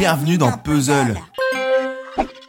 [0.00, 1.14] bienvenue dans Puzzle.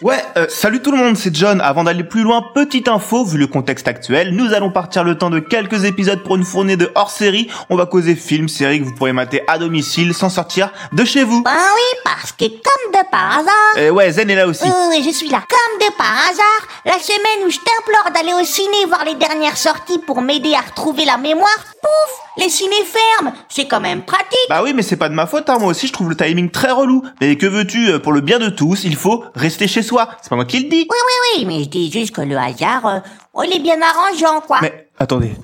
[0.02, 1.60] Ouais, euh, salut tout le monde, c'est John.
[1.60, 5.30] Avant d'aller plus loin, petite info, vu le contexte actuel, nous allons partir le temps
[5.30, 7.50] de quelques épisodes pour une fournée de hors-série.
[7.70, 11.26] On va causer films, séries que vous pourrez mater à domicile sans sortir de chez
[11.26, 11.44] vous.
[11.44, 13.78] Ben oui, parce que comme de par hasard...
[13.78, 14.72] Et ouais, Zen est là aussi.
[14.90, 15.44] Oui, je suis là.
[15.50, 19.58] Comme de par hasard, la semaine où je t'implore d'aller au ciné voir les dernières
[19.58, 23.34] sorties pour m'aider à retrouver la mémoire, pouf, les ciné ferment.
[23.50, 24.40] C'est quand même pratique.
[24.50, 25.58] Bah oui, mais c'est pas de ma faute, hein.
[25.60, 27.04] moi aussi je trouve le timing très relou.
[27.20, 30.10] Mais que veux-tu, euh, pour le bien de tous, il faut rester chez soi.
[30.22, 30.88] C'est pas moi qui le dis.
[30.90, 34.42] Oui, oui, oui, mais je dis juste que le hasard, euh, il est bien arrangeant,
[34.42, 34.60] quoi.
[34.62, 35.36] Mais attendez,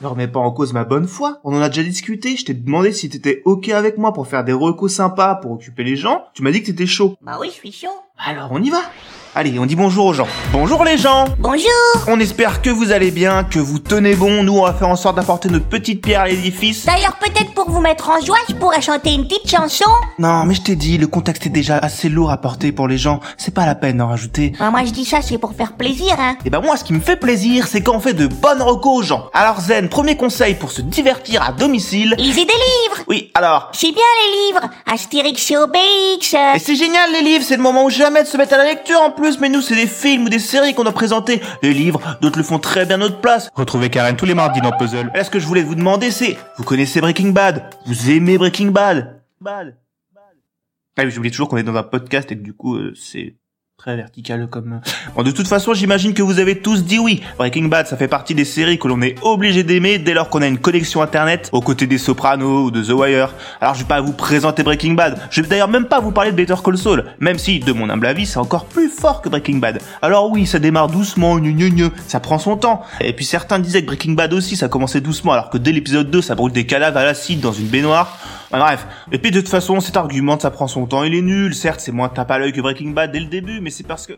[0.00, 1.40] ne remets pas en cause ma bonne foi.
[1.44, 2.36] On en a déjà discuté.
[2.36, 5.84] Je t'ai demandé si t'étais ok avec moi pour faire des recos sympas pour occuper
[5.84, 6.24] les gens.
[6.34, 7.16] Tu m'as dit que t'étais chaud.
[7.20, 7.88] Bah oui, je suis chaud.
[8.26, 8.82] Alors on y va?
[9.32, 10.26] Allez, on dit bonjour aux gens.
[10.50, 11.70] Bonjour les gens Bonjour
[12.08, 14.42] On espère que vous allez bien, que vous tenez bon.
[14.42, 16.84] Nous, on va faire en sorte d'apporter notre petite pierre à l'édifice.
[16.84, 19.88] D'ailleurs, peut-être pour vous mettre en joie, je pourrais chanter une petite chanson.
[20.18, 22.98] Non, mais je t'ai dit, le contexte est déjà assez lourd à porter pour les
[22.98, 23.20] gens.
[23.38, 24.52] C'est pas la peine d'en rajouter.
[24.58, 26.36] Bah, moi, je dis ça, c'est pour faire plaisir, hein.
[26.44, 28.98] Et ben moi, ce qui me fait plaisir, c'est quand on fait de bonnes recos
[28.98, 29.30] aux gens.
[29.32, 32.16] Alors Zen, premier conseil pour se divertir à domicile.
[32.18, 33.70] Lisez des livres Oui, alors.
[33.74, 36.54] C'est bien les livres Astérix et Obélix euh.
[36.56, 38.64] Et c'est génial les livres, c'est le moment où jamais de se mettre à la
[38.64, 41.40] lecture en plus, mais nous c'est des films ou des séries qu'on doit présenter.
[41.62, 43.48] Les livres, d'autres le font très bien à notre place.
[43.54, 45.12] Retrouvez Karen tous les mardis dans Puzzle.
[45.14, 47.70] Là, ce que je voulais vous demander, c'est, vous connaissez Breaking Bad?
[47.86, 49.76] Vous aimez Breaking Bad Bad.
[50.98, 53.36] Ah oui, j'oublie toujours qu'on est dans un podcast et que du coup, euh, c'est
[53.80, 54.74] très vertical comme...
[54.74, 54.90] euh.
[55.16, 57.22] Bon, de toute façon, j'imagine que vous avez tous dit oui.
[57.38, 60.42] Breaking Bad, ça fait partie des séries que l'on est obligé d'aimer dès lors qu'on
[60.42, 63.34] a une connexion internet aux côtés des Sopranos ou de The Wire.
[63.58, 65.18] Alors, je vais pas vous présenter Breaking Bad.
[65.30, 67.88] Je vais d'ailleurs même pas vous parler de Better Call Saul, même si, de mon
[67.88, 69.80] humble avis, c'est encore plus fort que Breaking Bad.
[70.02, 72.82] Alors oui, ça démarre doucement, gnu gnu gnu, ça prend son temps.
[73.00, 76.10] Et puis certains disaient que Breaking Bad aussi, ça commençait doucement, alors que dès l'épisode
[76.10, 78.18] 2, ça brûle des cadavres à l'acide dans une baignoire.
[78.50, 78.86] Bref.
[79.12, 81.54] Et puis de toute façon, cet argument, ça prend son temps, il est nul.
[81.54, 84.06] Certes, c'est moins tape à l'œil que Breaking Bad dès le début, mais c'est parce
[84.06, 84.14] que...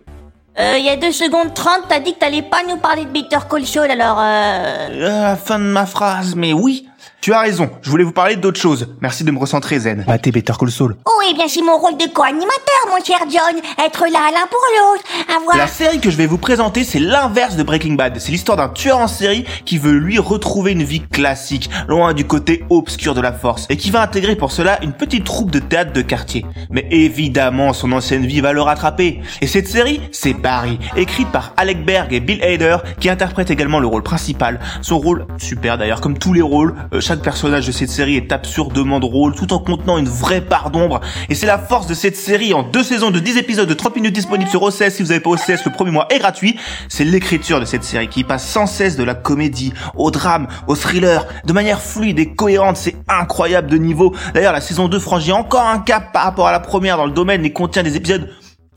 [0.59, 3.11] Euh, il y a deux secondes 30, t'as dit que t'allais pas nous parler de
[3.11, 4.89] Better Call Saul, alors euh...
[4.91, 6.89] Euh, la fin de ma phrase, mais oui.
[7.23, 8.97] Tu as raison, je voulais vous parler d'autre chose.
[9.01, 10.03] Merci de me recentrer, Zen.
[10.09, 10.97] Bah, t'es Better Call Saul.
[11.07, 12.49] Oh, eh bien, c'est mon rôle de co-animateur,
[12.91, 13.63] mon cher John.
[13.79, 15.05] Être là l'un pour l'autre.
[15.37, 15.57] Avoir...
[15.57, 18.19] La série que je vais vous présenter, c'est l'inverse de Breaking Bad.
[18.19, 22.25] C'est l'histoire d'un tueur en série qui veut lui retrouver une vie classique, loin du
[22.25, 25.61] côté obscur de la force, et qui va intégrer pour cela une petite troupe de
[25.61, 26.45] théâtre de quartier.
[26.71, 29.21] Mais évidemment, son ancienne vie va le rattraper.
[29.41, 33.79] Et cette série, c'est Barry, écrite par Alec Berg et Bill Hader, qui interprètent également
[33.79, 34.59] le rôle principal.
[34.81, 38.33] Son rôle, super d'ailleurs, comme tous les rôles, euh, chaque personnage de cette série est
[38.33, 41.03] absurdement drôle, tout en contenant une vraie part d'ombre.
[41.29, 43.97] Et c'est la force de cette série en deux saisons de 10 épisodes de 30
[43.97, 44.89] minutes disponibles sur OCS.
[44.89, 46.57] Si vous avez pas OCS, le premier mois est gratuit.
[46.89, 50.75] C'est l'écriture de cette série qui passe sans cesse de la comédie au drame, au
[50.75, 52.79] thriller, de manière fluide et cohérente.
[52.79, 54.15] C'est incroyable de niveau.
[54.33, 57.13] D'ailleurs, la saison 2 franchit encore un cap par rapport à la première dans le
[57.13, 58.31] domaine et contient des épisodes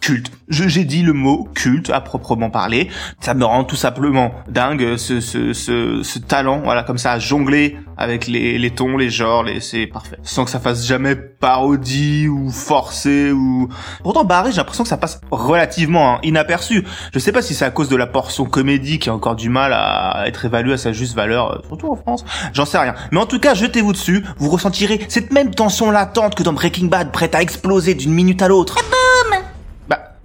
[0.06, 0.32] culte.
[0.50, 2.90] J'ai dit le mot culte à proprement parler.
[3.22, 7.18] Ça me rend tout simplement dingue ce ce ce, ce talent voilà comme ça à
[7.18, 10.18] jongler avec les les tons, les genres, les c'est parfait.
[10.22, 13.68] Sans que ça fasse jamais parodie ou forcé ou
[14.04, 16.86] Pourtant Barry, j'ai l'impression que ça passe relativement hein, inaperçu.
[17.12, 19.50] Je sais pas si c'est à cause de la portion comédie qui a encore du
[19.50, 22.26] mal à être évaluée à sa juste valeur euh, surtout en France.
[22.54, 22.94] J'en sais rien.
[23.12, 26.86] Mais en tout cas, jetez-vous dessus, vous ressentirez cette même tension latente que dans Breaking
[26.86, 28.78] Bad prête à exploser d'une minute à l'autre.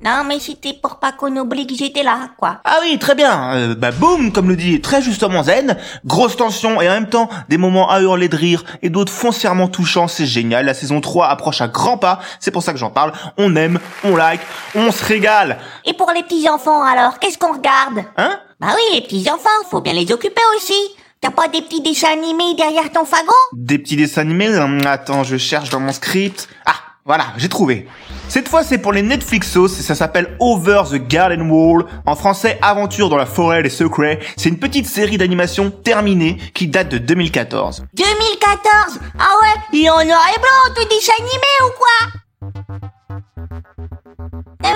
[0.03, 2.61] Non, mais c'était pour pas qu'on oublie que j'étais là, quoi.
[2.65, 3.55] Ah oui, très bien.
[3.55, 7.29] Euh, bah boum, comme le dit très justement Zen, grosse tension et en même temps
[7.51, 10.65] des moments à hurler de rire et d'autres foncièrement touchants, c'est génial.
[10.65, 13.13] La saison 3 approche à grands pas, c'est pour ça que j'en parle.
[13.37, 14.41] On aime, on like,
[14.75, 15.59] on se régale.
[15.85, 18.05] Et pour les petits-enfants, alors, qu'est-ce qu'on regarde?
[18.17, 18.39] Hein?
[18.59, 20.75] Bah oui, les petits-enfants, faut bien les occuper aussi.
[21.21, 23.33] T'as pas des petits dessins animés derrière ton fagot?
[23.53, 24.57] Des petits dessins animés?
[24.57, 26.49] Hum, Attends, je cherche dans mon script.
[26.65, 26.73] Ah,
[27.05, 27.87] voilà, j'ai trouvé.
[28.31, 31.85] Cette fois, c'est pour les Netflixos et ça s'appelle Over the Garden Wall.
[32.07, 34.21] En français, Aventure dans la forêt des secrets.
[34.37, 37.87] C'est une petite série d'animation terminée qui date de 2014.
[37.93, 41.33] 2014 Ah ouais Et en noir et blanc, tout dessin animé
[41.65, 42.21] ou quoi?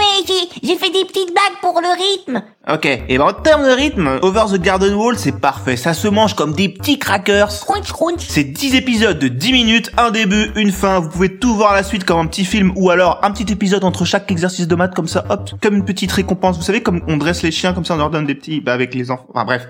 [0.05, 2.43] Mais j'ai, j'ai fait des petites blagues pour le rythme.
[2.71, 5.77] Ok, et ben en termes de rythme, Over the Garden Wall, c'est parfait.
[5.77, 7.49] Ça se mange comme des petits crackers.
[7.67, 8.27] Crunch crunch.
[8.29, 11.01] C'est 10 épisodes de 10 minutes, un début, une fin.
[11.01, 13.53] Vous pouvez tout voir à la suite comme un petit film ou alors un petit
[13.53, 16.57] épisode entre chaque exercice de maths comme ça, hop, comme une petite récompense.
[16.57, 18.73] Vous savez, comme on dresse les chiens comme ça, on leur donne des petits, bah
[18.73, 19.27] avec les enfants.
[19.35, 19.69] Enfin bref.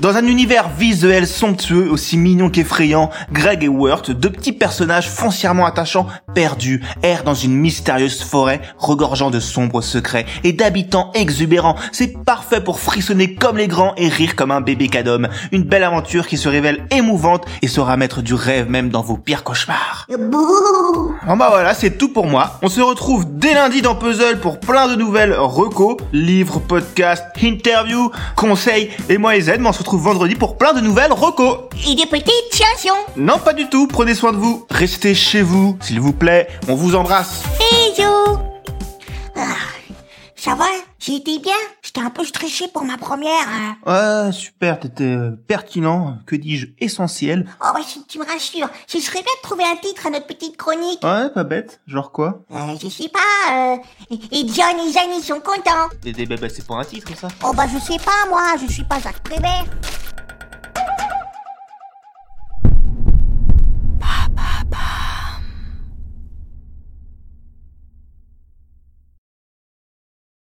[0.00, 5.66] Dans un univers visuel somptueux, aussi mignon qu'effrayant, Greg et Wirt, deux petits personnages foncièrement
[5.66, 11.76] attachants, perdus, errent dans une mystérieuse forêt regorgeant de sombres secrets et d'habitants exubérants.
[11.92, 15.28] C'est parfait pour frissonner comme les grands et rire comme un bébé cadom.
[15.52, 19.18] Une belle aventure qui se révèle émouvante et saura mettre du rêve même dans vos
[19.18, 20.06] pires cauchemars.
[20.08, 22.58] Bon bah voilà, c'est tout pour moi.
[22.62, 28.10] On se retrouve dès lundi dans Puzzle pour plein de nouvelles recos, livres, podcasts, interviews,
[28.36, 31.58] conseils et moi et Z, retrouve vendredi pour plein de nouvelles recos.
[31.88, 32.98] Et des petites chansons.
[33.16, 33.86] Non, pas du tout.
[33.88, 34.64] Prenez soin de vous.
[34.70, 36.48] Restez chez vous, s'il vous plaît.
[36.68, 37.42] On vous embrasse.
[37.58, 38.38] Bisous.
[39.36, 39.56] Ah,
[40.36, 40.66] ça va
[41.08, 41.52] été bien
[41.94, 43.46] J'étais un peu stressé pour ma première.
[43.86, 44.26] hein.
[44.26, 44.80] Ouais, super.
[44.80, 46.16] T'étais euh, pertinent.
[46.26, 47.46] Que dis-je Essentiel.
[47.60, 50.26] Oh bah si tu me rassures, ce serait bien de trouver un titre à notre
[50.26, 51.02] petite chronique.
[51.04, 51.82] Ouais, pas bête.
[51.86, 52.44] Genre quoi?
[52.50, 53.76] Euh, je sais pas, euh...
[54.10, 55.90] Et John et Jeanne, ils sont contents.
[56.06, 58.72] Et des bébés, c'est pour un titre, ça Oh bah je sais pas moi, je
[58.72, 59.66] suis pas Jacques Prévert.